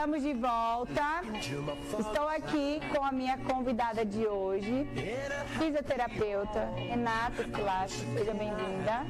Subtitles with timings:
[0.00, 1.20] Estamos de volta.
[1.98, 4.88] Estou aqui com a minha convidada de hoje,
[5.58, 7.92] fisioterapeuta Renata Silas.
[8.14, 9.04] Seja bem-vinda.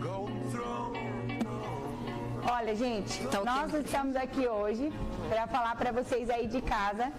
[2.43, 4.93] Olha, gente, Tá nós estamos aqui hoje
[5.29, 7.13] para falar para vocês aí de casa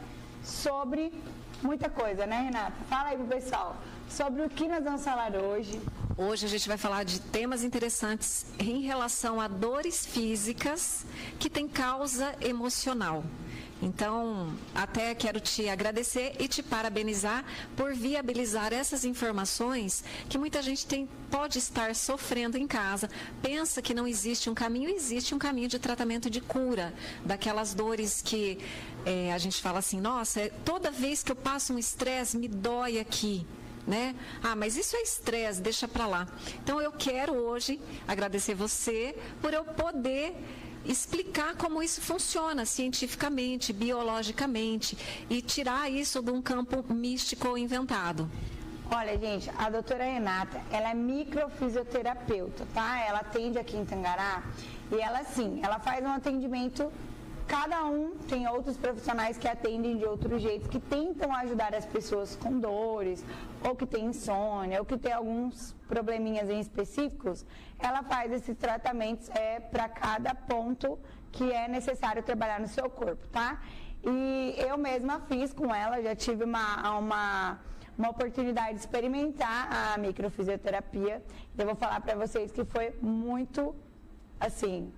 [0.44, 1.14] sobre
[1.62, 2.74] muita coisa, né, Renata?
[2.90, 3.78] Fala aí pro pessoal
[4.10, 5.82] sobre o que nós vamos falar hoje.
[6.18, 11.06] Hoje a gente vai falar de temas interessantes em relação a dores físicas
[11.40, 13.24] que têm causa emocional.
[13.82, 17.44] Então, até quero te agradecer e te parabenizar
[17.76, 23.10] por viabilizar essas informações que muita gente tem, pode estar sofrendo em casa.
[23.42, 26.94] Pensa que não existe um caminho, existe um caminho de tratamento de cura
[27.26, 28.60] daquelas dores que
[29.06, 32.48] eh, a gente fala assim, nossa, é- toda vez que eu passo um estresse me
[32.48, 33.46] dói aqui
[33.88, 34.16] né?
[34.44, 36.28] Ah, mas isso é estresse, deixa pra lá.
[36.64, 40.36] Então eu quero hoje agradecer você por eu poder
[40.86, 44.98] explicar como isso funciona cientificamente, biologicamente
[45.30, 48.30] e tirar isso de um campo místico inventado.
[48.94, 53.00] Olha, gente, a doutora Renata, ela é microfisioterapeuta, tá?
[53.00, 54.44] Ela atende aqui em Tangará
[54.92, 56.92] e ela, sim, ela faz um atendimento.
[57.52, 62.34] Cada um tem outros profissionais que atendem de outro jeito, que tentam ajudar as pessoas
[62.34, 63.26] com dores,
[63.68, 67.46] ou que tem insônia, ou que tem alguns probleminhas em específicos.
[67.78, 70.98] Ela faz esses tratamentos é, para cada ponto
[71.30, 73.62] que é necessário trabalhar no seu corpo, tá?
[74.02, 77.60] E eu mesma fiz com ela, já tive uma, uma
[77.98, 81.22] uma oportunidade de experimentar a microfisioterapia.
[81.58, 83.76] Eu vou falar para vocês que foi muito
[84.40, 84.92] assim.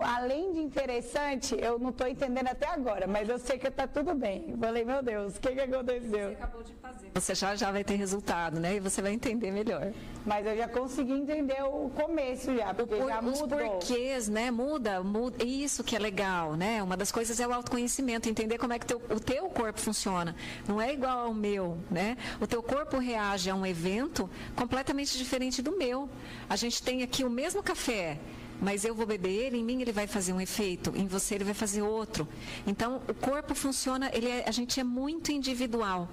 [0.00, 4.14] Além de interessante, eu não estou entendendo até agora, mas eu sei que está tudo
[4.14, 4.44] bem.
[4.50, 6.32] Eu falei, meu Deus, o que, que aconteceu?
[6.32, 7.10] acabou de fazer.
[7.14, 8.76] Você já já vai ter resultado, né?
[8.76, 9.92] E você vai entender melhor.
[10.26, 13.58] Mas eu já consegui entender o começo já, porque Por- já os mudou.
[13.58, 14.50] porquês, né?
[14.50, 15.42] Muda, muda.
[15.44, 16.82] Isso que é legal, né?
[16.82, 20.36] Uma das coisas é o autoconhecimento, entender como é que teu- o teu corpo funciona.
[20.68, 22.16] Não é igual ao meu, né?
[22.40, 26.08] O teu corpo reage a um evento completamente diferente do meu.
[26.48, 28.18] A gente tem aqui o mesmo café.
[28.62, 31.44] Mas eu vou beber ele, em mim ele vai fazer um efeito, em você ele
[31.44, 32.28] vai fazer outro.
[32.66, 36.08] Então, o corpo funciona, ele é- a gente é muito individual.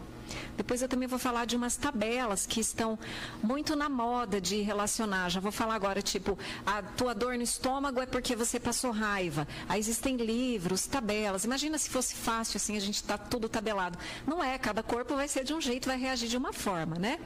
[0.55, 2.99] Depois eu também vou falar de umas tabelas que estão
[3.41, 5.29] muito na moda de relacionar.
[5.29, 9.47] Já vou falar agora, tipo, a tua dor no estômago é porque você passou raiva.
[9.67, 11.45] Aí existem livros, tabelas.
[11.45, 13.97] Imagina se fosse fácil assim, a gente está tudo tabelado.
[14.27, 17.19] Não é, cada corpo vai ser de um jeito, vai reagir de uma forma, né?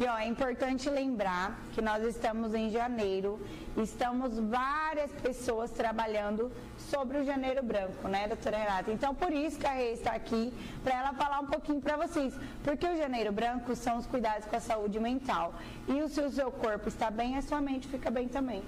[0.00, 3.38] E ó, é importante lembrar que nós estamos em janeiro,
[3.76, 8.90] estamos várias pessoas trabalhando sobre o janeiro branco, né, doutora Renata?
[8.90, 10.52] Então, por isso que a Rê está aqui,
[10.82, 12.34] para ela falar um pouquinho para vocês.
[12.64, 15.54] Porque o janeiro branco são os cuidados com a saúde mental.
[15.86, 18.62] E se o seu corpo está bem, a sua mente fica bem também.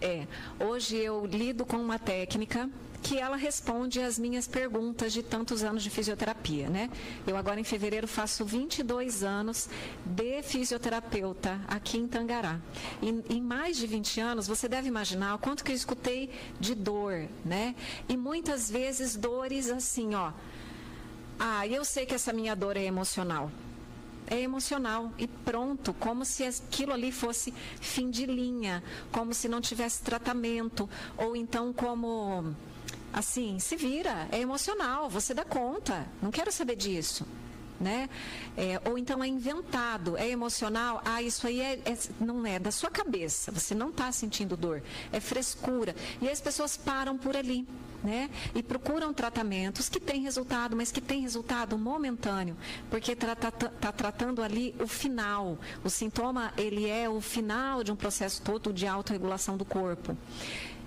[0.00, 0.26] É,
[0.58, 2.68] hoje eu lido com uma técnica
[3.02, 6.90] que ela responde às minhas perguntas de tantos anos de fisioterapia, né?
[7.26, 9.68] Eu agora em fevereiro faço 22 anos
[10.04, 12.58] de fisioterapeuta aqui em Tangará.
[13.02, 16.74] E em mais de 20 anos, você deve imaginar o quanto que eu escutei de
[16.74, 17.74] dor, né?
[18.08, 20.32] E muitas vezes dores assim, ó.
[21.38, 23.50] Ah, eu sei que essa minha dor é emocional
[24.30, 29.60] é emocional e pronto, como se aquilo ali fosse fim de linha, como se não
[29.60, 32.54] tivesse tratamento, ou então como
[33.12, 37.26] assim, se vira, é emocional, você dá conta, não quero saber disso.
[37.80, 38.10] Né?
[38.58, 42.70] É, ou então é inventado, é emocional, ah, isso aí é, é- não é da
[42.70, 45.96] sua cabeça, você não está sentindo dor, é frescura.
[46.20, 47.66] E as pessoas param por ali,
[48.04, 48.28] né?
[48.54, 52.54] E procuram tratamentos que têm resultado, mas que têm resultado momentâneo,
[52.90, 55.58] porque está tratando ali o final.
[55.82, 60.14] O sintoma, ele é o final de um processo todo de autorregulação do corpo.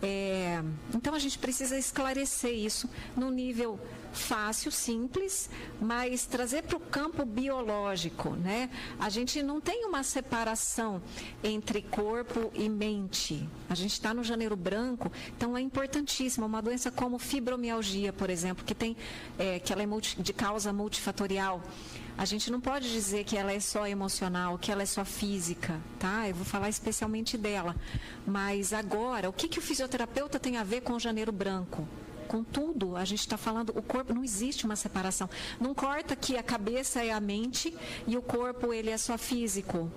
[0.05, 0.61] É,
[0.93, 3.79] então a gente precisa esclarecer isso num nível
[4.11, 5.49] fácil, simples,
[5.81, 8.69] mas trazer para o campo biológico, né?
[8.99, 11.01] A gente não tem uma separação
[11.41, 13.47] entre corpo e mente.
[13.69, 16.45] A gente está no janeiro branco, então é importantíssimo.
[16.45, 18.97] Uma doença como fibromialgia, por exemplo, que tem,
[19.39, 21.63] é, que ela é multi- de causa multifatorial.
[22.17, 25.81] A gente não pode dizer que ela é só emocional, que ela é só física,
[25.99, 26.27] tá?
[26.27, 27.75] Eu vou falar especialmente dela.
[28.25, 31.87] Mas agora, o que, que o fisioterapeuta tem a ver com o janeiro branco?
[32.27, 35.29] Com tudo, a gente está falando, o corpo não existe uma separação.
[35.59, 37.75] Não corta que a cabeça é a mente
[38.07, 39.91] e o corpo ele é só físico.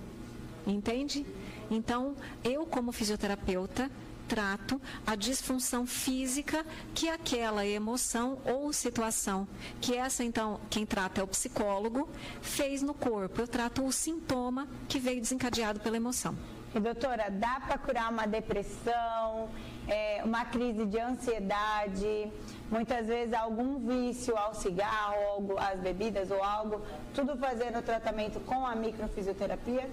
[0.66, 1.24] Entende?
[1.70, 3.90] Então, eu como fisioterapeuta
[4.28, 6.64] trato a disfunção física
[6.94, 9.46] que aquela emoção ou situação,
[9.80, 12.08] que essa então quem trata é o psicólogo,
[12.40, 13.40] fez no corpo.
[13.40, 16.36] Eu trato o sintoma que veio desencadeado pela emoção.
[16.74, 19.48] E doutora, dá para curar uma depressão
[19.88, 22.30] é, uma crise de ansiedade,
[22.70, 26.82] muitas vezes algum vício ao cigarro, algo, às bebidas ou algo,
[27.14, 29.88] tudo fazendo o tratamento com a microfisioterapia?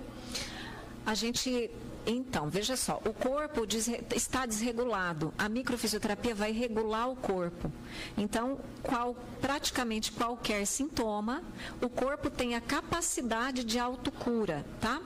[1.06, 1.70] A gente
[2.06, 3.66] então, veja só, o corpo
[4.16, 5.34] está desregulado.
[5.38, 7.72] A microfisioterapia vai regular o corpo.
[8.18, 11.42] Então, qual, praticamente qualquer sintoma,
[11.82, 15.02] o corpo tem a capacidade de autocura, tá?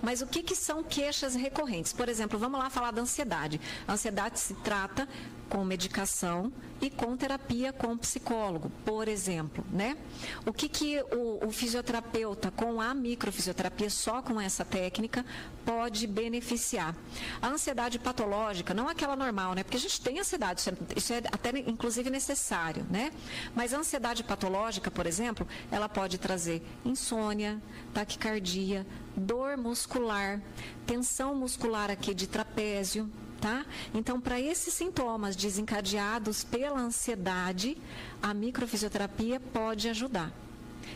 [0.00, 1.92] Mas o que, que são queixas recorrentes?
[1.92, 3.60] Por exemplo, vamos lá falar da ansiedade.
[3.86, 5.08] A ansiedade se trata
[5.52, 9.98] com medicação e com terapia com psicólogo, por exemplo, né?
[10.46, 15.26] O que, que o, o fisioterapeuta com a microfisioterapia, só com essa técnica,
[15.62, 16.96] pode beneficiar?
[17.40, 19.62] A ansiedade patológica, não aquela normal, né?
[19.62, 20.62] Porque a gente tem ansiedade,
[20.96, 23.12] isso é, é até inclusive necessário, né?
[23.54, 27.60] Mas a ansiedade patológica, por exemplo, ela pode trazer insônia,
[27.92, 28.86] taquicardia,
[29.16, 30.40] dor muscular,
[30.86, 33.10] tensão muscular aqui de trapézio,
[33.40, 33.64] tá?
[33.92, 37.76] Então, para esses sintomas desencadeados pela ansiedade,
[38.22, 40.32] a microfisioterapia pode ajudar.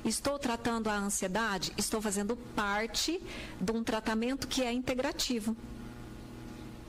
[0.04, 1.72] Estou tratando a ansiedade?
[1.76, 3.20] Estou fazendo parte
[3.60, 5.56] de um tratamento que é integrativo.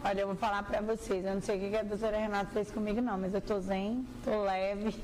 [0.03, 2.69] Olha, eu vou falar para vocês, eu não sei o que a doutora Renata fez
[2.71, 4.95] comigo não, mas eu tô zen, tô leve.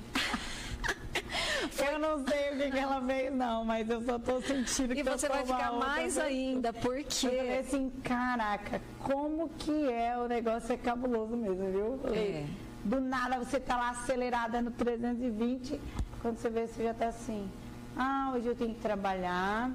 [1.77, 5.01] Eu não sei o que, que, ela fez, não, mas eu só tô sentindo que
[5.01, 7.27] E você vai ficar mais ainda, porque.
[7.27, 11.99] Eu falei assim, caraca, como que é o negócio é cabuloso mesmo, viu?
[12.01, 12.45] Falei, é.
[12.83, 15.79] Do nada você tá lá acelerada no 320,
[16.21, 17.49] quando você vê, você já tá assim.
[17.95, 19.71] Ah, hoje eu tenho que trabalhar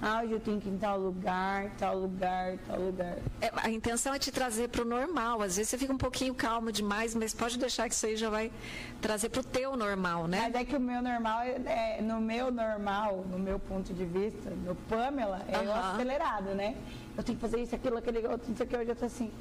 [0.00, 3.16] ah, hoje eu tenho que ir em tal lugar, tal lugar, tal lugar.
[3.40, 5.42] É, a intenção é te trazer para o normal.
[5.42, 8.28] Às vezes você fica um pouquinho calmo demais, mas pode deixar que isso aí já
[8.28, 8.52] vai
[9.00, 10.42] trazer para o teu normal, né?
[10.42, 14.04] Mas é que o meu normal, é, é, no meu normal, no meu ponto de
[14.04, 15.68] vista, no Pamela, é uhum.
[15.68, 16.76] o acelerado, né?
[17.16, 19.06] Eu tenho que fazer isso, aquilo, aquele outro, não sei o que, hoje eu tô
[19.06, 19.32] assim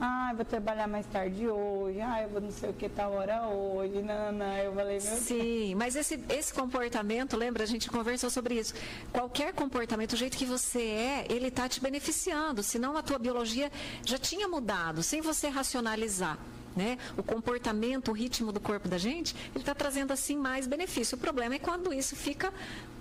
[0.00, 3.46] ah, vou trabalhar mais tarde hoje, ah, eu vou não sei o que tal hora
[3.48, 4.58] hoje, Nana.
[4.58, 8.72] Eu falei, meu Sim, mas esse, esse comportamento, lembra, a gente conversou sobre isso.
[9.12, 13.70] Qualquer comportamento, o jeito que você é, ele está te beneficiando, senão a tua biologia
[14.02, 16.38] já tinha mudado, sem você racionalizar.
[16.74, 16.96] Né?
[17.18, 21.16] O comportamento, o ritmo do corpo da gente, ele está trazendo assim mais benefício.
[21.18, 22.54] O problema é quando isso fica,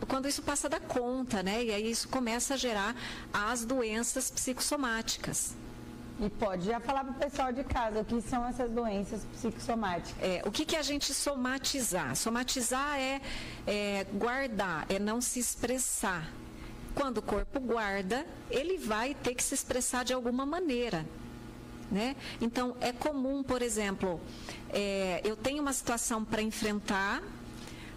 [0.07, 1.63] quando isso passa da conta, né?
[1.63, 2.95] E aí isso começa a gerar
[3.31, 5.55] as doenças psicossomáticas.
[6.21, 10.21] E pode já falar para o pessoal de casa o que são essas doenças psicossomáticas.
[10.21, 12.13] É, o que, que a gente somatizar?
[12.15, 13.21] Somatizar é,
[13.65, 16.29] é guardar, é não se expressar.
[16.93, 21.05] Quando o corpo guarda, ele vai ter que se expressar de alguma maneira.
[21.89, 22.17] Né?
[22.41, 24.19] Então, é comum, por exemplo,
[24.71, 27.23] é, eu tenho uma situação para enfrentar,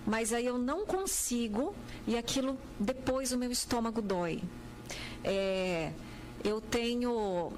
[0.06, 1.74] mas aí eu não consigo
[2.06, 4.42] e aquilo depois o meu estômago dói.
[5.24, 5.92] É,
[6.44, 7.52] eu tenho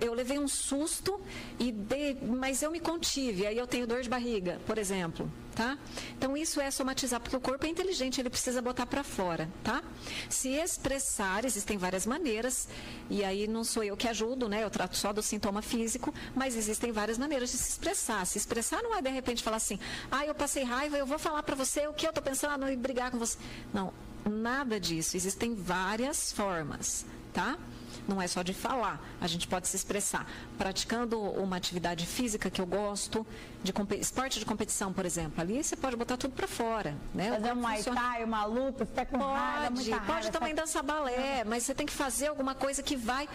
[0.00, 1.20] eu levei um susto
[1.58, 5.76] e de, mas eu me contive, aí eu tenho dor de barriga, por exemplo, tá?
[6.16, 9.82] Então isso é somatizar, porque o corpo é inteligente, ele precisa botar para fora, tá?
[10.28, 12.68] Se expressar, existem várias maneiras,
[13.10, 14.62] e aí não sou eu que ajudo, né?
[14.62, 18.24] Eu trato só do sintoma físico, mas existem várias maneiras de se expressar.
[18.26, 19.78] Se expressar não é de repente falar assim:
[20.10, 22.76] "Ah, eu passei raiva, eu vou falar para você o que eu tô pensando e
[22.76, 23.36] brigar com você".
[23.74, 23.92] Não,
[24.30, 25.16] nada disso.
[25.16, 27.58] Existem várias formas, tá?
[28.06, 30.26] Não é só de falar, a gente pode se expressar.
[30.58, 33.26] Praticando uma atividade física que eu gosto,
[33.62, 36.94] de esporte de competição, por exemplo, ali você pode botar tudo para fora.
[37.14, 37.30] Né?
[37.30, 40.54] Fazer um muay thai, uma luta, você tá com pode, raiva, muita Pode raiva, também
[40.54, 40.62] tá...
[40.62, 43.28] dançar balé, mas você tem que fazer alguma coisa que vai,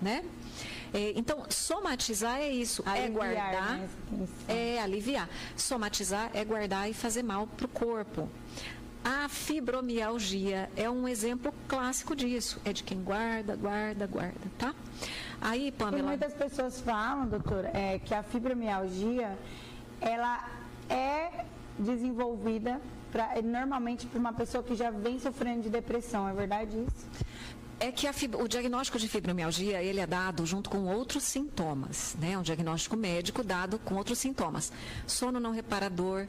[0.00, 0.24] né?
[0.92, 3.88] É, então, somatizar é isso, é aliviar, é guardar, né?
[4.46, 5.28] é aliviar.
[5.56, 8.28] Somatizar é guardar e fazer mal para o corpo.
[9.04, 12.58] A fibromialgia é um exemplo clássico disso.
[12.64, 14.74] É de quem guarda, guarda, guarda, tá?
[15.40, 15.98] Aí, Pamela...
[15.98, 19.38] E muitas pessoas falam, doutora, é, que a fibromialgia,
[20.00, 20.48] ela
[20.88, 21.44] é
[21.78, 22.80] desenvolvida
[23.12, 27.06] pra, normalmente por uma pessoa que já vem sofrendo de depressão, é verdade isso?
[27.80, 28.06] É que
[28.38, 32.38] o diagnóstico de fibromialgia, ele é dado junto com outros sintomas, né?
[32.38, 34.72] Um diagnóstico médico dado com outros sintomas.
[35.06, 36.26] Sono não reparador,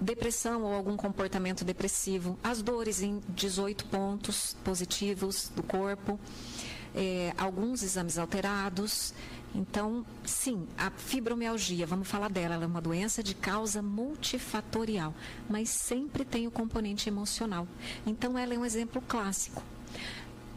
[0.00, 6.18] depressão ou algum comportamento depressivo, as dores em 18 pontos positivos do corpo,
[6.94, 9.12] é, alguns exames alterados.
[9.54, 15.14] Então, sim, a fibromialgia, vamos falar dela, ela é uma doença de causa multifatorial,
[15.48, 17.66] mas sempre tem o componente emocional.
[18.06, 19.62] Então, ela é um exemplo clássico.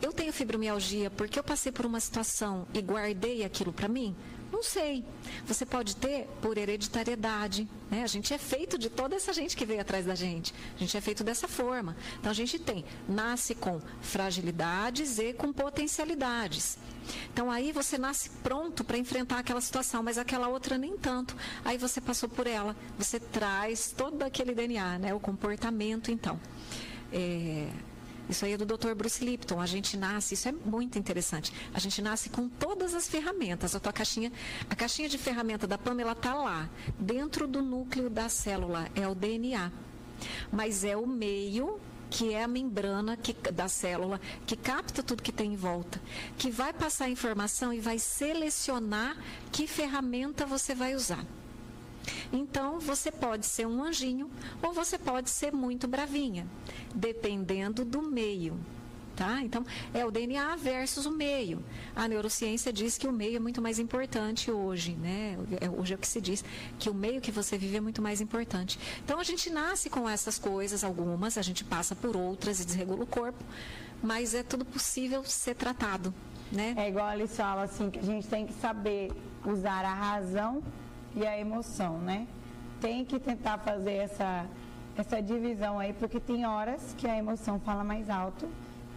[0.02, 4.16] Eu tenho fibromialgia porque eu passei por uma situação e guardei aquilo para mim?
[4.52, 5.04] Não sei.
[5.46, 7.68] Você pode ter por hereditariedade.
[7.90, 8.04] Né?
[8.04, 10.54] A gente é feito de toda essa gente que veio atrás da gente.
[10.76, 11.96] A gente é feito dessa forma.
[12.20, 16.78] Então a gente tem, nasce com fragilidades e com potencialidades.
[17.34, 21.36] Então aí você nasce pronto para enfrentar aquela situação, mas aquela outra nem tanto.
[21.64, 25.14] Aí você passou por ela, você traz todo aquele DNA, né?
[25.14, 26.40] o comportamento então.
[27.12, 27.68] É,
[28.32, 28.94] isso aí é do Dr.
[28.94, 29.60] Bruce Lipton.
[29.60, 31.52] A gente nasce, isso é muito interessante.
[31.74, 33.76] A gente nasce com todas as ferramentas.
[33.76, 34.32] A tua caixinha,
[34.70, 39.14] a caixinha de ferramenta da Pamela está lá, dentro do núcleo da célula, é o
[39.14, 39.72] DNA.
[40.52, 45.32] Mas é o meio que é a membrana que, da célula, que capta tudo que
[45.32, 46.02] tem em volta,
[46.38, 49.18] que vai passar a informação e vai selecionar
[49.52, 51.26] que ferramenta você vai usar.
[52.32, 54.30] Então, você pode ser um anjinho
[54.62, 56.48] ou você pode ser muito bravinha,
[56.94, 58.58] dependendo do meio.
[59.16, 59.42] Tá?
[59.42, 61.64] Então, é o DNA versus o meio.
[61.96, 65.38] A neurociência diz que o meio é muito mais importante hoje, né?
[65.60, 66.44] É, hoje é o que se diz,
[66.80, 68.80] que o meio que você vive é muito mais importante.
[69.04, 73.04] Então, a gente nasce com essas coisas, algumas, a gente passa por outras e desregula
[73.04, 73.44] o corpo,
[74.02, 76.12] mas é tudo possível ser tratado,
[76.52, 76.74] né?
[76.78, 79.12] É igual eles falam assim, que a gente tem que saber
[79.46, 80.64] usar a razão
[81.16, 82.28] e a emoção, né?
[82.80, 84.46] Tem que tentar fazer essa,
[84.98, 88.48] essa divisão aí, porque tem horas que a emoção fala mais alto,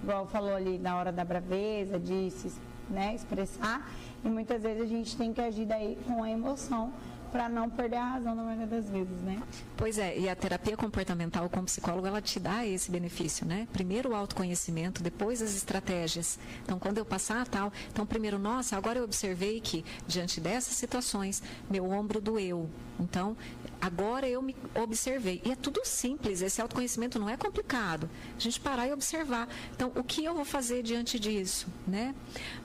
[0.02, 2.52] igual falou ali na hora da braveza, de se
[2.88, 3.90] né, expressar,
[4.24, 6.92] e muitas vezes a gente tem que agir daí com a emoção
[7.34, 9.42] para não perder a razão na maioria das vezes, né?
[9.76, 13.66] Pois é, e a terapia comportamental como psicólogo, ela te dá esse benefício, né?
[13.72, 16.38] Primeiro o autoconhecimento, depois as estratégias.
[16.62, 21.42] Então, quando eu passar tal, então primeiro, nossa, agora eu observei que diante dessas situações,
[21.68, 22.70] meu ombro doeu.
[23.00, 23.36] Então,
[23.80, 25.42] agora eu me observei.
[25.44, 28.08] E é tudo simples, esse autoconhecimento não é complicado.
[28.36, 29.48] A gente parar e observar.
[29.74, 32.14] Então, o que eu vou fazer diante disso, né?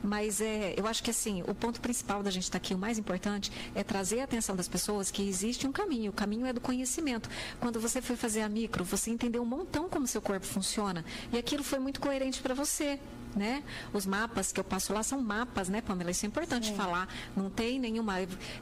[0.03, 2.77] Mas é, eu acho que assim, o ponto principal da gente estar tá aqui, o
[2.77, 6.11] mais importante, é trazer a atenção das pessoas que existe um caminho.
[6.11, 7.29] O caminho é do conhecimento.
[7.59, 11.03] Quando você foi fazer a micro, você entendeu um montão como seu corpo funciona.
[11.31, 12.99] E aquilo foi muito coerente para você.
[13.35, 13.63] Né?
[13.93, 16.11] Os mapas que eu passo lá são mapas, né, Pamela?
[16.11, 16.75] Isso é importante Sim.
[16.75, 17.07] falar.
[17.35, 18.15] Não tem nenhuma.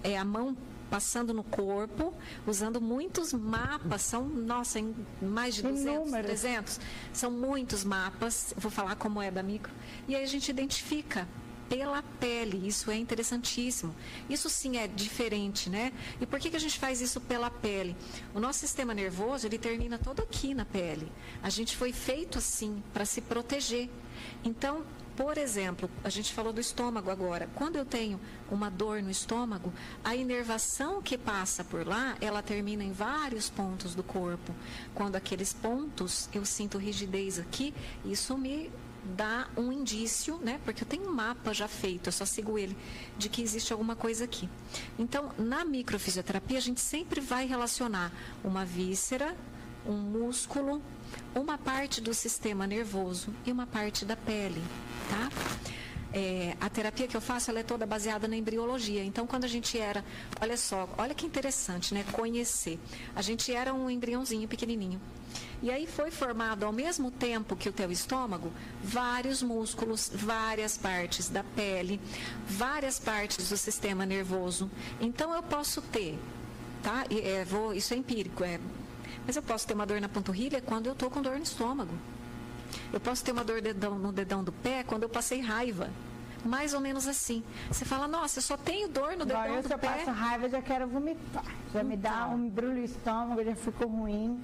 [0.04, 0.56] É a mão
[0.90, 2.14] passando no corpo,
[2.46, 4.80] usando muitos mapas, são, nossa,
[5.22, 6.28] mais de 200, Inúmeros.
[6.28, 6.80] 300,
[7.12, 9.72] são muitos mapas, vou falar como é da micro,
[10.08, 11.28] e aí a gente identifica
[11.70, 12.68] pela pele.
[12.68, 13.96] Isso é interessantíssimo.
[14.30, 15.94] Isso sim é diferente, né?
[16.20, 17.96] E por que, que a gente faz isso pela pele?
[18.34, 21.12] O nosso sistema nervoso, ele termina todo aqui na pele.
[21.42, 23.90] A gente foi feito assim para se proteger.
[24.44, 24.84] Então,
[25.18, 27.50] por exemplo, a gente falou do estômago agora.
[27.56, 28.20] Quando eu tenho
[28.52, 33.96] uma dor no estômago, a inervação que passa por lá, ela termina em vários pontos
[33.96, 34.54] do corpo.
[34.94, 37.74] Quando aqueles pontos eu sinto rigidez aqui,
[38.06, 38.72] isso me
[39.08, 40.60] dá um indício, né?
[40.64, 42.78] Porque eu tenho um mapa já feito, eu só sigo ele,
[43.18, 44.50] de que existe alguma coisa aqui.
[45.00, 48.12] Então, na microfisioterapia, a gente sempre vai relacionar
[48.44, 49.36] uma víscera,
[49.86, 50.82] um músculo,
[51.34, 54.62] uma parte do sistema nervoso e uma parte da pele,
[55.10, 55.30] tá?
[56.14, 59.04] É, a terapia que eu faço ela é toda baseada na embriologia.
[59.04, 60.04] Então, quando a gente era,
[60.42, 62.04] olha só, olha que interessante, né?
[62.12, 62.80] Conhecer.
[63.16, 65.02] A gente era um embriãozinho pequenininho.
[65.62, 68.52] E aí foi formado ao mesmo tempo que o teu estômago
[68.84, 72.00] vários músculos, várias partes da pele,
[72.48, 74.70] várias partes do sistema nervoso.
[75.02, 76.18] Então eu posso ter,
[76.84, 77.06] tá?
[77.10, 78.60] É, vou, isso é empírico, é,
[79.26, 81.94] mas eu posso ter uma dor na panturrilha quando eu estou com dor no estômago.
[82.92, 85.90] Eu posso ter uma dor dedão, no dedão do pé quando eu passei raiva
[86.46, 87.44] mais ou menos assim.
[87.68, 89.68] Você fala, nossa, eu só tenho dor no dedão Agora, do pé.
[89.68, 91.44] Se eu passo raiva, já quero vomitar.
[91.44, 91.84] Já então.
[91.84, 92.36] me dá então.
[92.36, 94.40] um embrulho no estômago, já fico ruim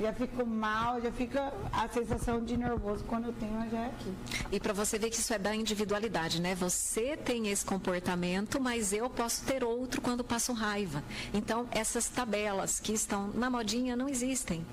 [0.00, 4.12] já fico mal, já fica a sensação de nervoso quando eu tenho já é aqui.
[4.52, 6.54] E para você ver que isso é da individualidade, né?
[6.54, 11.02] Você tem esse comportamento, mas eu posso ter outro quando passo raiva.
[11.32, 14.64] Então, essas tabelas que estão na modinha não existem.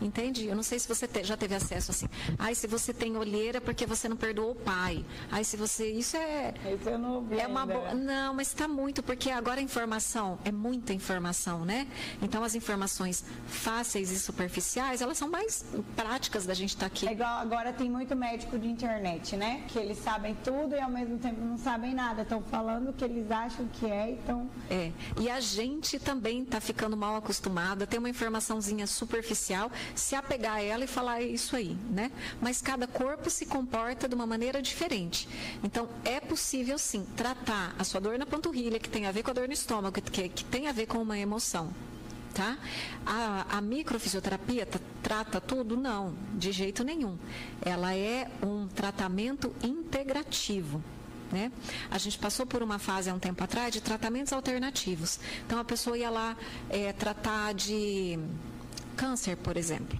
[0.00, 0.46] Entende?
[0.46, 2.06] Eu não sei se você te, já teve acesso assim.
[2.38, 5.04] Ai, se você tem olheira porque você não perdoou o pai.
[5.30, 5.90] Ai, se você.
[5.90, 6.54] Isso é.
[6.74, 7.94] Isso eu não vi é uma bo...
[7.94, 11.86] Não, mas está muito, porque agora a informação é muita informação, né?
[12.22, 15.64] Então as informações fáceis e superficiais, elas são mais
[15.94, 17.06] práticas da gente estar tá aqui.
[17.06, 19.64] É igual agora tem muito médico de internet, né?
[19.68, 22.22] Que eles sabem tudo e ao mesmo tempo não sabem nada.
[22.22, 24.48] Estão falando o que eles acham que é, então.
[24.70, 24.90] É.
[25.20, 30.62] E a gente também está ficando mal acostumada, tem uma informaçãozinha superficial se apegar a
[30.62, 32.10] ela e falar isso aí, né?
[32.40, 35.28] Mas cada corpo se comporta de uma maneira diferente.
[35.62, 39.30] Então, é possível sim tratar a sua dor na panturrilha, que tem a ver com
[39.30, 41.72] a dor no estômago, que, que tem a ver com uma emoção.
[42.34, 42.56] Tá?
[43.04, 44.66] A, a microfisioterapia
[45.02, 45.76] trata tudo?
[45.76, 47.18] Não, de jeito nenhum.
[47.60, 50.82] Ela é um tratamento integrativo.
[51.32, 51.52] Né?
[51.90, 55.20] A gente passou por uma fase há um tempo atrás de tratamentos alternativos.
[55.46, 56.36] Então a pessoa ia lá
[56.68, 58.18] é, tratar de
[59.00, 59.98] câncer, por exemplo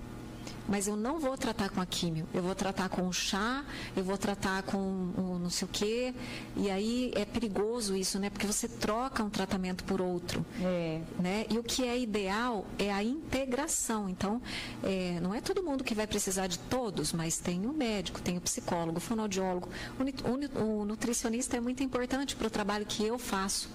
[0.70, 3.64] mas eu não vou tratar com a químio, eu vou tratar com o chá,
[3.96, 6.14] eu vou tratar com o não sei o quê,
[6.56, 8.30] e aí é perigoso isso, né?
[8.30, 11.00] Porque você troca um tratamento por outro, é.
[11.18, 11.44] né?
[11.50, 14.08] E o que é ideal é a integração.
[14.08, 14.40] Então,
[14.84, 18.38] é, não é todo mundo que vai precisar de todos, mas tem o médico, tem
[18.38, 23.18] o psicólogo, o fonoaudiólogo, o, o nutricionista é muito importante para o trabalho que eu
[23.18, 23.68] faço.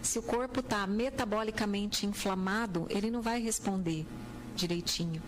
[0.00, 4.06] Se o corpo está metabolicamente inflamado, ele não vai responder
[4.58, 5.22] direitinho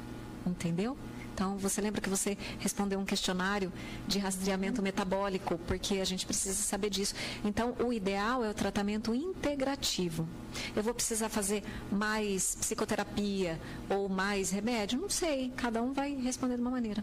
[0.47, 0.97] entendeu?
[1.33, 3.73] Então, você lembra que você respondeu um questionário
[4.07, 7.15] de rastreamento metabólico, porque a gente precisa saber disso.
[7.43, 10.29] Então, o ideal é o tratamento integrativo.
[10.77, 13.59] Eu vou precisar fazer mais psicoterapia
[13.89, 15.01] ou mais remédio?
[15.01, 17.03] Não sei, cada um vai responder de uma maneira.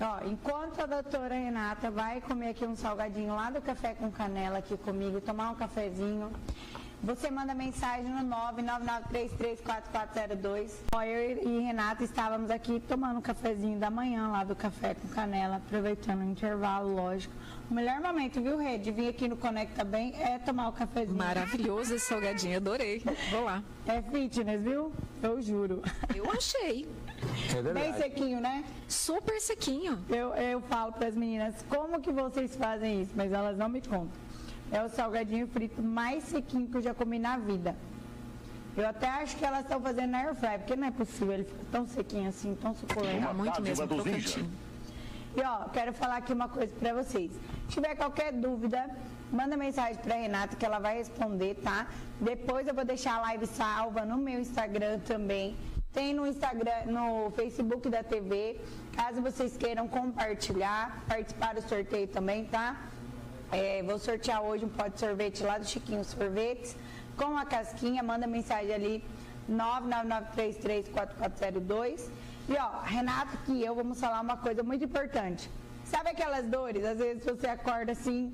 [0.00, 4.58] Ó, enquanto a doutora Renata vai comer aqui um salgadinho lá do café com canela
[4.58, 6.32] aqui comigo, tomar um cafezinho,
[7.02, 10.72] você manda mensagem no 999334402.
[10.92, 15.56] Eu e Renata estávamos aqui tomando um cafezinho da manhã lá do Café com Canela,
[15.56, 17.32] aproveitando o intervalo, lógico.
[17.70, 21.16] O melhor momento, viu, Rê, de vir aqui no Conecta Bem é tomar o cafezinho.
[21.16, 23.02] Maravilhoso esse salgadinho, adorei.
[23.30, 23.62] Vou lá.
[23.86, 24.92] É fitness, viu?
[25.22, 25.80] Eu juro.
[26.14, 26.86] Eu achei.
[27.56, 28.64] É Bem sequinho, né?
[28.88, 29.98] Super sequinho.
[30.08, 33.12] Eu, eu falo para as meninas, como que vocês fazem isso?
[33.14, 34.10] Mas elas não me contam.
[34.72, 37.74] É o salgadinho frito mais sequinho que eu já comi na vida.
[38.76, 41.44] Eu até acho que elas estão fazendo na air fry, porque não é possível ele
[41.44, 43.28] ficar tão sequinho assim, tão suculento.
[43.28, 44.50] É muito mesmo, crocantinho.
[45.36, 47.32] E ó, quero falar aqui uma coisa para vocês.
[47.32, 48.88] Se tiver qualquer dúvida,
[49.30, 51.86] manda mensagem para Renata que ela vai responder, tá?
[52.20, 55.56] Depois eu vou deixar a live salva no meu Instagram também.
[55.92, 58.60] Tem no Instagram, no Facebook da TV.
[58.94, 62.76] Caso vocês queiram compartilhar, participar do sorteio também, tá?
[63.52, 66.76] É, vou sortear hoje um pote de sorvete lá do Chiquinho Sorvetes
[67.16, 68.00] com a casquinha.
[68.00, 69.02] Manda mensagem ali
[69.50, 72.08] 999334402.
[72.48, 75.50] E ó, Renato e eu vamos falar uma coisa muito importante.
[75.84, 76.84] Sabe aquelas dores?
[76.84, 78.32] Às vezes você acorda assim,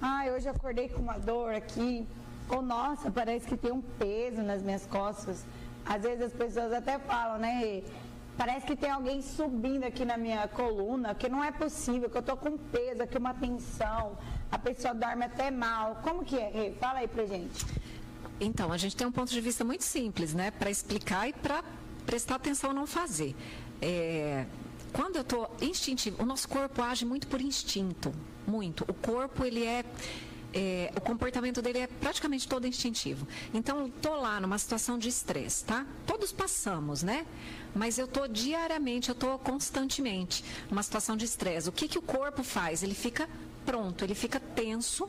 [0.00, 2.08] ah, hoje acordei com uma dor aqui.
[2.48, 5.44] Ou nossa, parece que tem um peso nas minhas costas.
[5.84, 7.82] Às vezes as pessoas até falam, né?
[8.38, 12.22] Parece que tem alguém subindo aqui na minha coluna, que não é possível, que eu
[12.22, 14.16] tô com peso aqui, uma tensão
[14.50, 16.00] a pessoa dorme até mal.
[16.02, 16.74] Como que é?
[16.80, 17.64] Fala aí pra gente.
[18.40, 20.50] Então, a gente tem um ponto de vista muito simples, né?
[20.50, 21.64] Para explicar e para
[22.04, 23.34] prestar atenção não fazer.
[23.80, 24.46] É,
[24.92, 28.12] quando eu estou instintivo, o nosso corpo age muito por instinto,
[28.46, 28.84] muito.
[28.88, 29.84] O corpo ele é,
[30.52, 33.26] é o comportamento dele é praticamente todo instintivo.
[33.54, 35.86] Então, estou lá numa situação de estresse, tá?
[36.06, 37.26] Todos passamos, né?
[37.74, 41.68] Mas eu estou diariamente, eu estou constantemente numa situação de estresse.
[41.68, 42.82] O que, que o corpo faz?
[42.82, 43.28] Ele fica
[43.66, 45.08] pronto, ele fica tenso,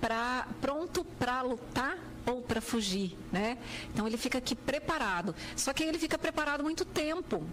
[0.00, 3.58] pra, pronto para lutar ou para fugir, né?
[3.92, 5.34] Então ele fica aqui preparado.
[5.54, 7.44] Só que ele fica preparado muito tempo.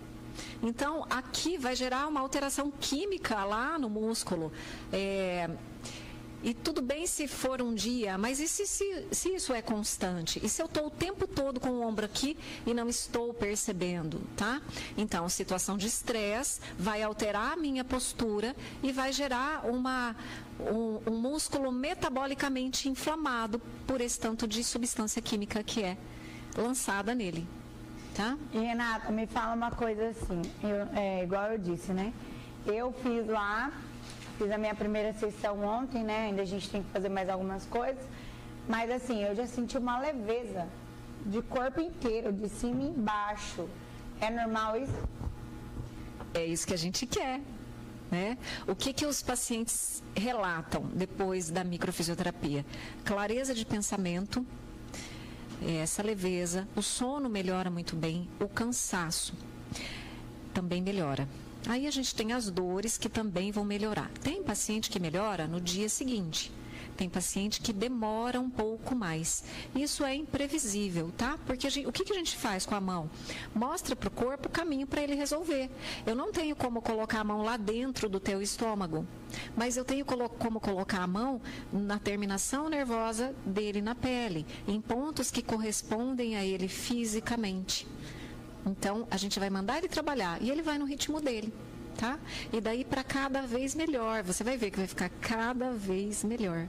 [0.64, 4.52] Então aqui vai gerar uma alteração química lá no músculo.
[4.92, 5.50] É,
[6.42, 10.40] e tudo bem se for um dia, mas e se, se, se isso é constante?
[10.44, 14.22] E se eu estou o tempo todo com o ombro aqui e não estou percebendo,
[14.38, 14.62] tá?
[14.98, 20.16] Então, situação de estresse vai alterar a minha postura e vai gerar uma,
[20.60, 25.98] um, um músculo metabolicamente inflamado por esse tanto de substância química que é
[26.58, 27.46] lançada nele.
[28.16, 28.38] Tá?
[28.54, 32.14] Renata, me fala uma coisa assim, eu, é, igual eu disse, né?
[32.66, 33.72] Eu fiz lá
[34.40, 36.28] Fiz a minha primeira sessão ontem, né?
[36.28, 38.02] Ainda a gente tem que fazer mais algumas coisas.
[38.70, 40.66] Mas assim, eu já senti uma leveza
[41.26, 43.68] de corpo inteiro, de cima e embaixo.
[44.22, 45.10] É normal isso?
[46.34, 47.42] É isso que a gente quer.
[48.10, 48.38] Né?
[48.66, 52.66] O que, que os pacientes relatam depois da microfisioterapia?
[53.04, 54.46] Clareza de pensamento,
[55.84, 59.34] essa leveza, o sono melhora muito bem, o cansaço
[60.54, 61.28] também melhora.
[61.68, 64.10] Aí a gente tem as dores que também vão melhorar.
[64.22, 66.52] Tem paciente que melhora no dia seguinte.
[67.00, 69.42] Tem paciente que demora um pouco mais.
[69.74, 71.38] Isso é imprevisível, tá?
[71.46, 73.10] Porque gente, o que, que a gente faz com a mão?
[73.56, 75.70] Mostra para o corpo o caminho para ele resolver.
[76.06, 79.08] Eu não tenho como colocar a mão lá dentro do teu estômago,
[79.56, 81.42] mas eu tenho como colocar a mão
[81.72, 87.88] na terminação nervosa dele na pele, em pontos que correspondem a ele fisicamente.
[88.66, 91.54] Então, a gente vai mandar ele trabalhar e ele vai no ritmo dele,
[91.98, 92.20] tá?
[92.52, 94.24] E daí para cada vez melhor.
[94.24, 96.68] Você vai ver que vai ficar cada vez melhor.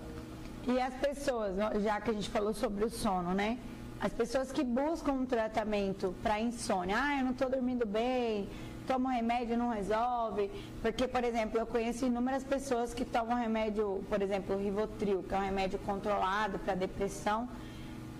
[0.66, 3.58] E as pessoas, já que a gente falou sobre o sono, né?
[4.00, 8.48] As pessoas que buscam um tratamento para insônia, ah, eu não estou dormindo bem,
[8.86, 10.50] toma remédio não resolve.
[10.82, 15.34] Porque, por exemplo, eu conheço inúmeras pessoas que tomam remédio, por exemplo, o Rivotril, que
[15.34, 17.48] é um remédio controlado para depressão,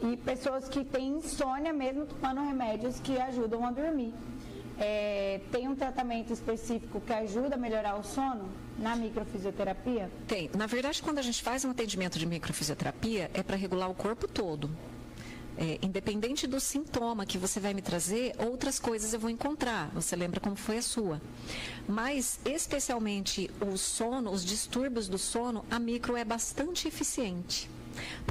[0.03, 4.15] e pessoas que têm insônia mesmo tomando remédios que ajudam a dormir.
[4.79, 10.11] É, tem um tratamento específico que ajuda a melhorar o sono na microfisioterapia?
[10.27, 10.51] Tem.
[10.57, 14.27] Na verdade, quando a gente faz um atendimento de microfisioterapia, é para regular o corpo
[14.27, 14.71] todo.
[15.59, 19.91] É, independente do sintoma que você vai me trazer, outras coisas eu vou encontrar.
[19.93, 21.21] Você lembra como foi a sua.
[21.87, 27.69] Mas, especialmente o sono, os distúrbios do sono, a micro é bastante eficiente.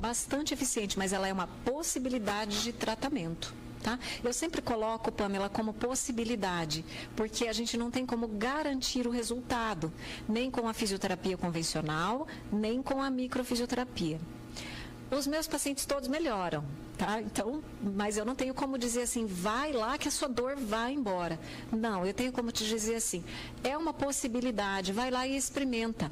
[0.01, 3.53] Bastante eficiente, mas ela é uma possibilidade de tratamento.
[3.81, 3.97] Tá?
[4.21, 6.83] Eu sempre coloco, Pamela, como possibilidade,
[7.15, 9.91] porque a gente não tem como garantir o resultado,
[10.27, 14.19] nem com a fisioterapia convencional, nem com a microfisioterapia.
[15.11, 16.63] Os meus pacientes todos melhoram,
[16.97, 17.19] tá?
[17.19, 20.93] Então, mas eu não tenho como dizer assim, vai lá que a sua dor vai
[20.93, 21.39] embora.
[21.71, 23.23] Não, eu tenho como te dizer assim,
[23.63, 26.11] é uma possibilidade, vai lá e experimenta.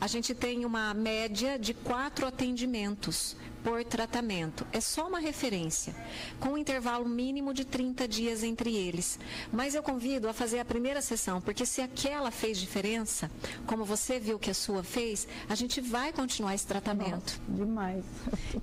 [0.00, 4.64] A gente tem uma média de quatro atendimentos por tratamento.
[4.72, 5.92] É só uma referência,
[6.38, 9.18] com um intervalo mínimo de 30 dias entre eles.
[9.52, 13.28] Mas eu convido a fazer a primeira sessão, porque se aquela fez diferença,
[13.66, 17.10] como você viu que a sua fez, a gente vai continuar esse tratamento.
[17.10, 18.04] Nossa, demais.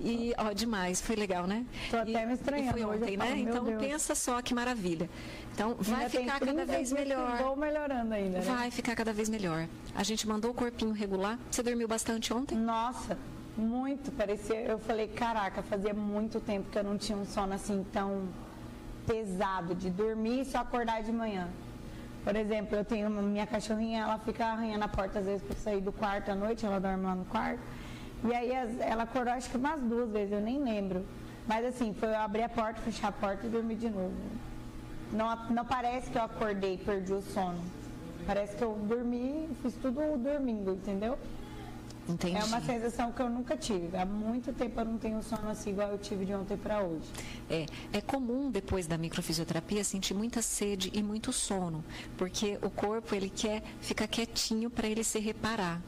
[0.00, 1.66] E, ó, demais, foi legal, né?
[1.90, 2.72] Tô até e, me estranhando.
[2.72, 3.36] Foi ontem, né?
[3.36, 3.82] então Deus.
[3.82, 5.10] pensa só que maravilha.
[5.52, 7.42] Então vai ainda ficar cada vez melhor.
[7.42, 8.38] Vou melhorando ainda.
[8.38, 8.44] Né?
[8.44, 9.68] Vai ficar cada vez melhor.
[9.94, 11.38] A gente mandou o corpinho regular.
[11.50, 12.56] Você dormiu bastante ontem?
[12.56, 13.18] Nossa,
[13.56, 14.60] muito, parecia.
[14.60, 18.28] Eu falei, caraca, fazia muito tempo que eu não tinha um sono assim tão
[19.06, 21.48] pesado de dormir e só acordar de manhã.
[22.24, 25.80] Por exemplo, eu tenho minha cachorrinha, ela fica arranhando a porta às vezes para sair
[25.80, 27.60] do quarto à noite, ela dorme lá no quarto.
[28.24, 31.04] E aí ela acordou acho que umas duas vezes, eu nem lembro.
[31.46, 34.14] Mas assim, foi eu abrir a porta, fechar a porta e dormir de novo.
[35.12, 37.60] Não, não parece que eu acordei, perdi o sono.
[38.26, 41.18] Parece que eu dormi, fiz tudo dormindo, entendeu?
[42.08, 42.36] Entendi.
[42.36, 43.96] É uma sensação que eu nunca tive.
[43.96, 47.06] Há muito tempo eu não tenho sono assim igual eu tive de ontem para hoje.
[47.48, 51.82] É, é comum depois da microfisioterapia sentir muita sede e muito sono,
[52.16, 55.80] porque o corpo ele quer ficar quietinho para ele se reparar.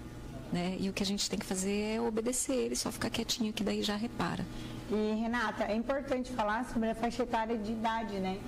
[0.52, 0.76] Né?
[0.79, 3.64] E o que a gente tem que fazer é obedecer ele, só ficar quietinho que
[3.64, 4.46] daí já repara.
[4.88, 8.38] E Renata, é importante falar sobre a faixa etária de idade, né?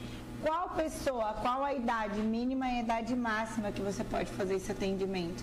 [0.40, 4.70] Qual pessoa, qual a idade mínima e a idade máxima que você pode fazer esse
[4.70, 5.42] atendimento?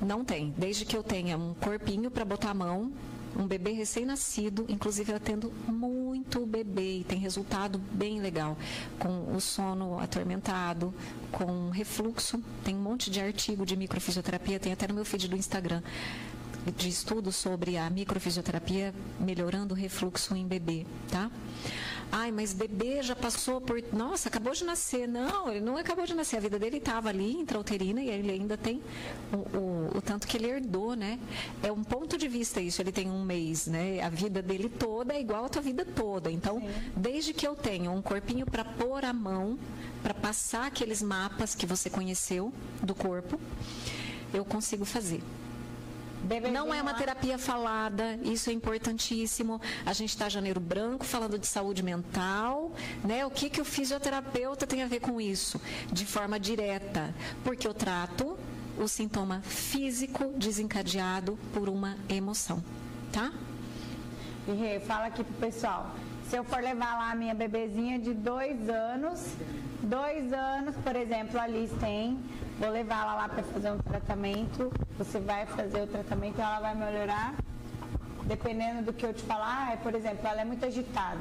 [0.00, 0.54] Não tem.
[0.56, 2.92] Desde que eu tenha um corpinho para botar a mão,
[3.38, 8.56] um bebê recém-nascido, inclusive eu atendo muito bebê e tem resultado bem legal,
[8.98, 10.92] com o sono atormentado,
[11.30, 15.36] com refluxo, tem um monte de artigo de microfisioterapia, tem até no meu feed do
[15.36, 15.82] Instagram
[16.76, 21.30] de estudo sobre a microfisioterapia melhorando o refluxo em bebê, tá?
[22.10, 23.82] Ai, mas bebê já passou por.
[23.92, 25.08] Nossa, acabou de nascer.
[25.08, 26.36] Não, ele não acabou de nascer.
[26.36, 28.80] A vida dele estava ali, intrauterina, e ele ainda tem
[29.32, 31.18] o, o, o, tanto que ele herdou, né?
[31.62, 32.80] É um ponto de vista isso.
[32.80, 34.00] Ele tem um mês, né?
[34.02, 36.30] A vida dele toda é igual a tua vida toda.
[36.30, 36.68] Então, Sim.
[36.96, 39.58] desde que eu tenho um corpinho para pôr a mão,
[40.02, 43.38] para passar aqueles mapas que você conheceu do corpo,
[44.32, 45.22] eu consigo fazer.
[46.50, 49.60] Não é uma terapia falada, isso é importantíssimo.
[49.84, 52.72] A gente está janeiro branco falando de saúde mental,
[53.04, 53.24] né?
[53.24, 55.60] O que, que o fisioterapeuta tem a ver com isso?
[55.92, 58.36] De forma direta, porque eu trato
[58.78, 62.62] o sintoma físico desencadeado por uma emoção,
[63.12, 63.32] tá?
[64.48, 65.94] E fala aqui pro pessoal.
[66.28, 69.20] Se eu for levar lá a minha bebezinha de dois anos,
[69.82, 72.18] dois anos, por exemplo, a Liz tem,
[72.58, 76.60] vou levar ela lá para fazer um tratamento, você vai fazer o tratamento e ela
[76.60, 77.34] vai melhorar.
[78.24, 81.20] Dependendo do que eu te falar, é, por exemplo, ela é muito agitada.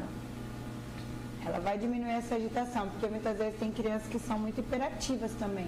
[1.46, 5.68] Ela vai diminuir essa agitação, porque muitas vezes tem crianças que são muito hiperativas também.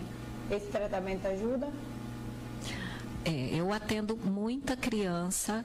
[0.49, 1.69] Esse tratamento ajuda?
[3.23, 5.63] É, eu atendo muita criança.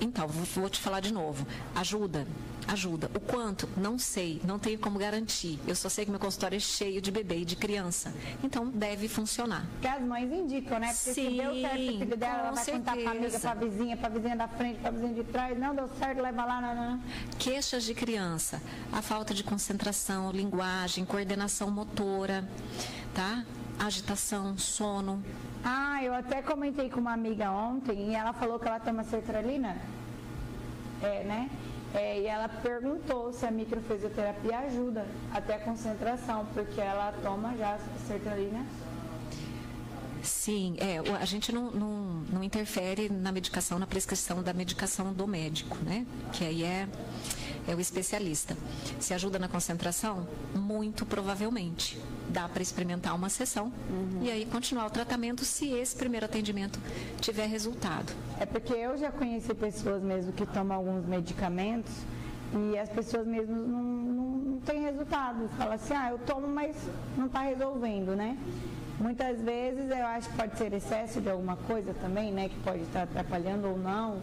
[0.00, 1.46] Então, vou te falar de novo.
[1.74, 2.26] Ajuda
[2.68, 3.10] ajuda.
[3.14, 3.68] O quanto?
[3.76, 5.58] Não sei, não tenho como garantir.
[5.66, 8.12] Eu só sei que meu consultório é cheio de bebê e de criança.
[8.44, 9.66] Então deve funcionar.
[9.80, 10.88] Que as mães indicam, né?
[10.88, 12.78] Porque Sim, se deu certo o filho dela, ela vai certeza.
[12.78, 15.58] contar pra amiga, pra vizinha, pra vizinha da frente, pra vizinha de trás.
[15.58, 17.02] Não deu certo, leva lá, não, não.
[17.38, 18.60] Queixas de criança.
[18.92, 22.46] A falta de concentração, linguagem, coordenação motora,
[23.14, 23.44] tá?
[23.78, 25.24] Agitação, sono.
[25.64, 29.76] Ah, eu até comentei com uma amiga ontem e ela falou que ela toma sertralina.
[31.02, 31.50] É, né?
[31.94, 37.78] É, e ela perguntou se a microfisioterapia ajuda até a concentração, porque ela toma já
[38.06, 38.64] sertralina.
[40.22, 41.88] Sim, é, a gente não, não,
[42.32, 46.04] não, interfere na medicação, na prescrição da medicação do médico, né?
[46.32, 46.88] Que aí é,
[47.68, 48.56] é o especialista.
[48.98, 50.26] Se ajuda na concentração?
[50.54, 52.00] Muito provavelmente.
[52.28, 54.22] Dá para experimentar uma sessão uhum.
[54.22, 56.80] e aí continuar o tratamento se esse primeiro atendimento
[57.20, 58.12] tiver resultado.
[58.40, 61.92] É porque eu já conheci pessoas mesmo que tomam alguns medicamentos
[62.54, 65.48] e as pessoas mesmo não, não, não têm resultado.
[65.58, 66.74] Fala assim, ah, eu tomo, mas
[67.16, 68.38] não está resolvendo, né?
[68.98, 72.48] Muitas vezes eu acho que pode ser excesso de alguma coisa também, né?
[72.48, 74.20] Que pode estar atrapalhando ou não.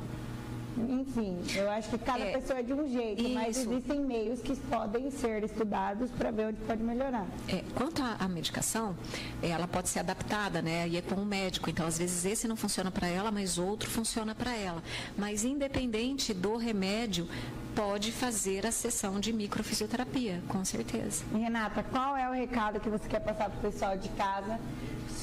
[0.77, 3.33] Enfim, eu acho que cada é, pessoa é de um jeito, isso.
[3.33, 7.25] mas existem meios que podem ser estudados para ver onde pode melhorar.
[7.47, 8.95] É, quanto à medicação,
[9.41, 10.88] ela pode ser adaptada, né?
[10.88, 11.69] E é com o médico.
[11.69, 14.83] Então, às vezes, esse não funciona para ela, mas outro funciona para ela.
[15.17, 17.27] Mas, independente do remédio,
[17.75, 21.23] pode fazer a sessão de microfisioterapia, com certeza.
[21.33, 24.59] Renata, qual é o recado que você quer passar para o pessoal de casa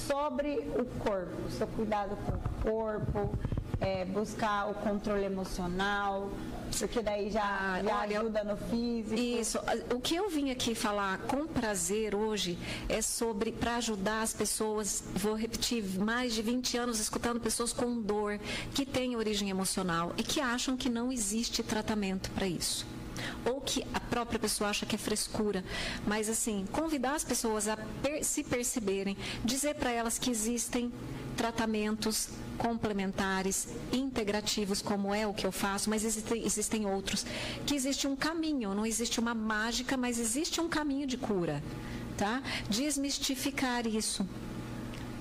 [0.07, 3.39] sobre o corpo, o seu cuidado com o corpo,
[3.83, 6.31] é, buscar o controle emocional,
[6.79, 9.21] porque daí já, ah, já Olha, ajuda no físico.
[9.21, 9.59] Isso.
[9.93, 12.57] O que eu vim aqui falar com prazer hoje
[12.89, 18.01] é sobre para ajudar as pessoas, vou repetir, mais de 20 anos escutando pessoas com
[18.01, 18.39] dor
[18.73, 22.87] que têm origem emocional e que acham que não existe tratamento para isso
[23.45, 25.65] ou que a própria pessoa acha que é frescura,
[26.07, 30.93] mas assim, convidar as pessoas a per se perceberem, dizer para elas que existem
[31.37, 37.27] tratamentos complementares, integrativos, como é o que eu faço, mas existem, existem outros.
[37.67, 41.63] Que existe um caminho, não existe uma mágica, mas existe um caminho de cura.
[42.17, 42.43] Tá?
[42.69, 44.27] Desmistificar isso.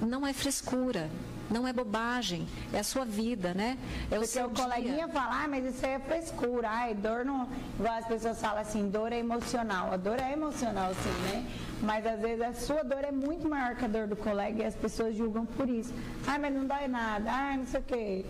[0.01, 1.09] Não é frescura,
[1.51, 3.77] não é bobagem, é a sua vida, né?
[4.09, 7.25] É o Porque seu o coleguinha fala, ah, mas isso aí é frescura, ai, dor
[7.25, 7.47] não.
[7.77, 9.91] Igual as pessoas falam assim, dor é emocional.
[9.91, 11.45] A dor é emocional, sim, né?
[11.81, 14.65] Mas às vezes a sua dor é muito maior que a dor do colega e
[14.65, 15.93] as pessoas julgam por isso.
[16.25, 18.25] Ai, mas não dói nada, ai, não sei o quê.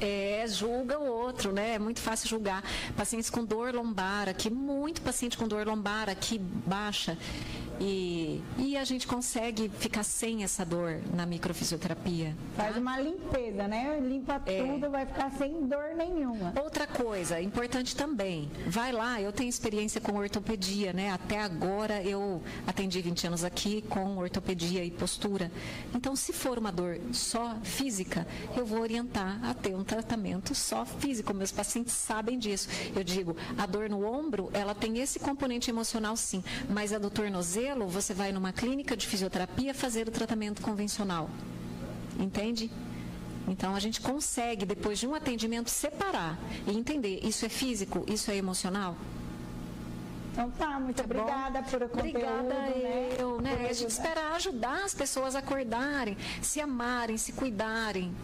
[0.00, 1.74] É, julga o outro, né?
[1.74, 2.64] É muito fácil julgar.
[2.96, 7.16] Pacientes com dor lombar aqui, muito paciente com dor lombar aqui baixa.
[7.80, 12.36] E, e a gente consegue ficar sem essa dor na microfisioterapia.
[12.56, 12.64] Tá?
[12.64, 13.98] Faz uma limpeza, né?
[14.00, 14.62] Limpa é.
[14.62, 16.52] tudo, vai ficar sem dor nenhuma.
[16.62, 21.10] Outra coisa, importante também, vai lá, eu tenho experiência com ortopedia, né?
[21.10, 25.50] Até agora eu atendi 20 anos aqui com ortopedia e postura.
[25.94, 30.84] Então, se for uma dor só física, eu vou orientar a ter um tratamento só
[30.84, 31.34] físico.
[31.34, 32.68] Meus pacientes sabem disso.
[32.94, 37.10] Eu digo, a dor no ombro, ela tem esse componente emocional sim, mas a do
[37.10, 41.28] tornozelo você vai numa clínica de fisioterapia fazer o tratamento convencional.
[42.18, 42.70] Entende?
[43.48, 48.30] Então a gente consegue, depois de um atendimento, separar e entender isso é físico, isso
[48.30, 48.96] é emocional.
[50.32, 51.68] Então tá, muito tá obrigada bom?
[51.68, 52.16] por o conteúdo.
[52.16, 53.16] Obrigada né?
[53.18, 53.66] eu, né?
[53.68, 58.14] A gente espera ajudar as pessoas a acordarem, se amarem, se cuidarem.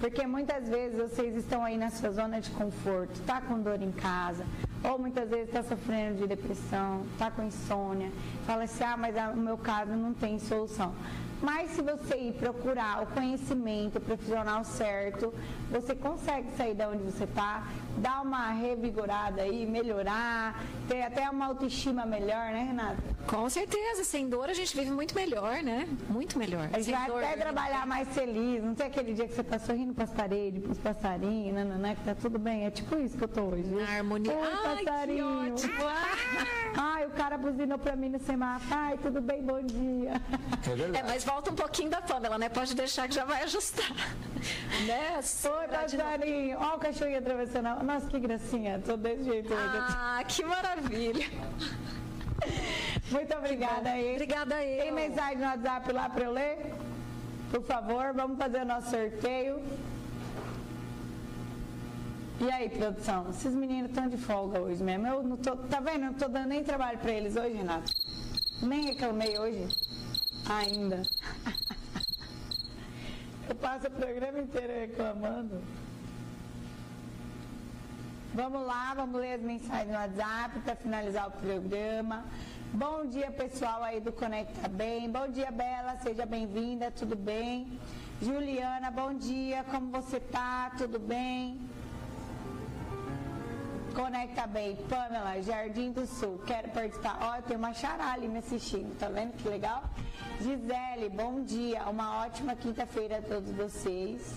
[0.00, 3.92] Porque muitas vezes vocês estão aí na sua zona de conforto, tá com dor em
[3.92, 4.44] casa,
[4.84, 8.10] ou muitas vezes está sofrendo de depressão, está com insônia,
[8.46, 10.94] fala assim, ah, mas o meu caso não tem solução.
[11.42, 15.32] Mas se você ir procurar o conhecimento profissional certo,
[15.70, 17.66] você consegue sair da onde você está,
[17.98, 23.02] dar uma revigorada aí, melhorar, ter até uma autoestima melhor, né, Renata?
[23.26, 25.88] Com certeza, sem dor a gente vive muito melhor, né?
[26.08, 26.70] Muito melhor.
[26.72, 29.58] A gente vai dor, até trabalhar mais feliz, não tem aquele dia que você está
[29.58, 32.66] sorrindo para as paredes, para os passarinhos, nananã, que tá tudo bem.
[32.66, 33.68] É tipo isso que eu tô hoje.
[33.68, 34.32] Na harmonia.
[34.32, 35.54] Oi, Ai, passarinho.
[35.56, 35.84] Que ótimo.
[36.76, 38.74] Ai, o cara buzinou para mim no semáforo.
[38.74, 40.20] Ai, tudo bem, bom dia.
[40.64, 40.98] É verdade.
[40.98, 42.48] É, mas volta um pouquinho da Pamela, né?
[42.48, 43.90] Pode deixar que já vai ajustar.
[44.86, 45.18] né?
[45.18, 46.56] Oi, passarinho.
[46.60, 47.82] Ó o cachorrinho atravessando.
[47.82, 48.80] Nossa, que gracinha.
[48.86, 49.52] Tô desse jeito.
[49.52, 51.26] Ah, que maravilha.
[53.10, 54.12] Muito obrigada aí.
[54.12, 54.78] Obrigada aí.
[54.78, 56.74] Tem mensagem no WhatsApp lá para eu ler?
[57.50, 59.60] Por favor, vamos fazer o nosso sorteio.
[62.38, 63.30] E aí, produção?
[63.30, 65.06] Esses meninos estão de folga hoje mesmo.
[65.06, 66.04] Eu não tô, tá vendo?
[66.04, 67.92] Eu não tô dando nem trabalho para eles hoje, Renato.
[68.62, 69.66] Nem reclamei hoje.
[70.48, 71.02] Ainda.
[73.48, 75.60] Eu passo o programa inteiro reclamando.
[78.32, 82.24] Vamos lá, vamos ler as mensagens no WhatsApp para finalizar o programa.
[82.72, 85.10] Bom dia, pessoal aí do Conecta Bem.
[85.10, 87.80] Bom dia, Bela, seja bem-vinda, tudo bem?
[88.20, 90.70] Juliana, bom dia, como você tá?
[90.76, 91.60] Tudo bem?
[93.96, 97.16] Conecta Bem, Pamela, Jardim do Sul, quero participar.
[97.18, 99.84] Ó, tem uma chará ali me assistindo, tá vendo que legal?
[100.38, 104.34] Gisele, bom dia, uma ótima quinta-feira a todos vocês.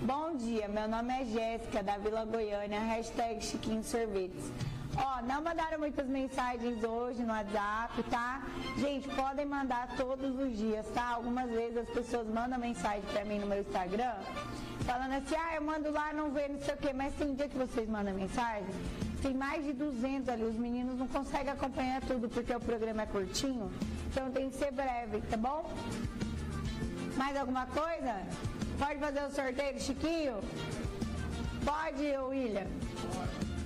[0.00, 4.50] Bom dia, meu nome é Jéssica, da Vila Goiânia, hashtag Chiquinho Sorvetes.
[4.96, 8.42] Ó, não mandaram muitas mensagens hoje no WhatsApp, tá?
[8.78, 11.10] Gente, podem mandar todos os dias, tá?
[11.14, 14.14] Algumas vezes as pessoas mandam mensagem pra mim no meu Instagram,
[14.80, 17.48] falando assim, ah, eu mando lá, não vê, não sei o quê, mas tem dia
[17.48, 18.68] que vocês mandam mensagem,
[19.22, 23.06] tem mais de 200 ali, os meninos não conseguem acompanhar tudo porque o programa é
[23.06, 23.70] curtinho,
[24.10, 25.72] então tem que ser breve, tá bom?
[27.16, 28.22] Mais alguma coisa?
[28.78, 30.40] Pode fazer o sorteio Chiquinho?
[31.64, 32.66] Pode, William?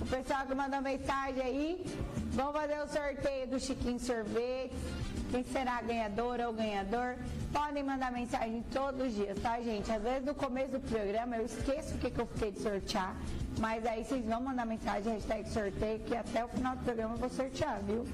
[0.05, 1.85] O pessoal que mandou mensagem aí,
[2.33, 4.71] vamos fazer o sorteio do Chiquinho Sorvete.
[5.31, 7.15] Quem será a ganhadora ou ganhador?
[7.51, 9.91] Podem mandar mensagem todos os dias, tá, gente?
[9.91, 13.15] Às vezes no começo do programa eu esqueço o que, que eu fiquei de sortear,
[13.57, 17.17] mas aí vocês vão mandar mensagem, hashtag sorteio, que até o final do programa eu
[17.17, 18.05] vou sortear, viu?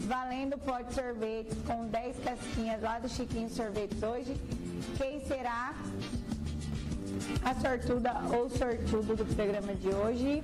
[0.00, 4.36] Valendo pote sorvete com 10 casquinhas lá do Chiquinho Sorvetes hoje.
[4.98, 5.74] Quem será
[7.44, 10.42] a sortuda ou sortudo do programa de hoje?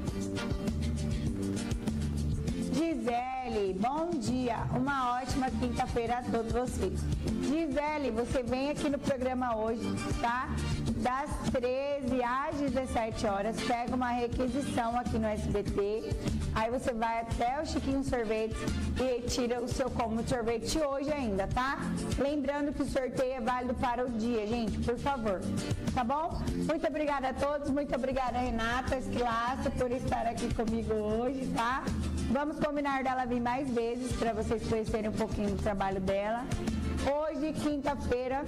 [2.76, 4.58] Gisele, bom dia.
[4.76, 7.00] Uma ótima quinta-feira a todos vocês.
[7.42, 9.80] Gisele, você vem aqui no programa hoje,
[10.20, 10.50] tá?
[10.96, 16.14] Das 13 às 17 horas, pega uma requisição aqui no SBT.
[16.54, 18.56] Aí você vai até o Chiquinho Sorvete
[19.00, 21.78] e tira o seu combo de sorvete hoje ainda, tá?
[22.18, 25.40] Lembrando que o sorteio é válido para o dia, gente, por favor.
[25.94, 26.42] Tá bom?
[26.68, 31.82] Muito obrigada a todos, muito obrigada Renata Esquilaço por estar aqui comigo hoje, tá?
[32.36, 36.44] Vamos combinar dela vir mais vezes para vocês conhecerem um pouquinho do trabalho dela.
[37.10, 38.44] Hoje, quinta-feira.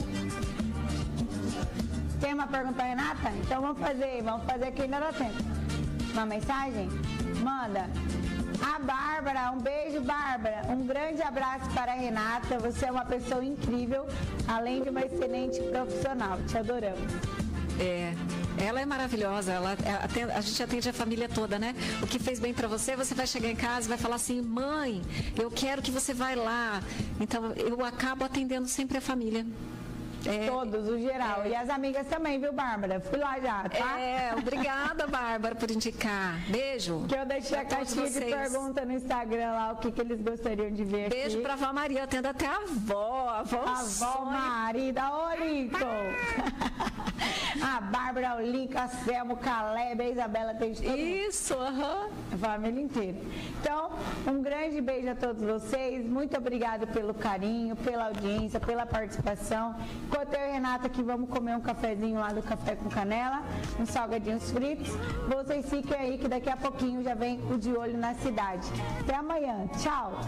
[2.21, 3.31] Tem uma pergunta, Renata?
[3.41, 5.43] Então vamos fazer, vamos fazer aqui ainda dá tempo.
[6.13, 6.87] Uma mensagem?
[7.43, 7.89] Manda.
[8.63, 10.67] A Bárbara, um beijo, Bárbara.
[10.69, 12.59] Um grande abraço para a Renata.
[12.59, 14.07] Você é uma pessoa incrível,
[14.47, 16.39] além de uma excelente profissional.
[16.47, 17.11] Te adoramos.
[17.81, 18.13] É,
[18.61, 21.75] ela é maravilhosa, ela é, atende, a gente atende a família toda, né?
[22.03, 24.41] O que fez bem para você, você vai chegar em casa e vai falar assim,
[24.41, 25.03] mãe,
[25.37, 26.83] eu quero que você vá lá.
[27.21, 29.47] Então eu acabo atendendo sempre a família.
[30.27, 31.43] É, Todos, o geral.
[31.45, 31.49] É.
[31.51, 33.01] E as amigas também, viu, Bárbara?
[33.01, 34.01] Fui lá já, tá?
[34.01, 36.39] É, obrigada, Bárbara, por indicar.
[36.49, 37.05] Beijo.
[37.09, 40.71] Que eu deixei a caixinha de pergunta no Instagram lá, o que, que eles gostariam
[40.71, 41.43] de ver Beijo aqui.
[41.43, 43.29] pra Vó Maria, atendo até a avó.
[43.29, 45.79] A avó, a avó Marida, ô Lincoln.
[47.63, 52.09] a Bárbara, o Lincoln, a Selma, o Caleb, a Isabela, tem de Isso, aham.
[52.33, 53.19] A família inteira.
[53.61, 53.91] Então,
[54.27, 56.07] um grande beijo a todos vocês.
[56.07, 59.75] Muito obrigada pelo carinho, pela audiência, pela participação.
[60.09, 63.43] Enquanto eu e Renata aqui vamos comer um cafezinho lá do Café com Canela,
[63.79, 64.89] uns salgadinhos fritos.
[65.29, 68.67] Vocês fiquem aí que daqui a pouquinho já vem o de olho na cidade.
[69.01, 69.69] Até amanhã.
[69.77, 70.19] Tchau!